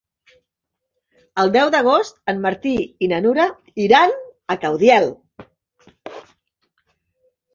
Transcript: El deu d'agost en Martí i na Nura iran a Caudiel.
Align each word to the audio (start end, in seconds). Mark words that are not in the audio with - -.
El 1.43 1.51
deu 1.55 1.71
d'agost 1.73 2.15
en 2.33 2.39
Martí 2.45 2.71
i 3.07 3.11
na 3.11 3.19
Nura 3.27 3.45
iran 3.87 4.15
a 4.53 4.57
Caudiel. 4.63 5.09